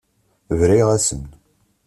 [0.59, 1.23] Briɣ-asen.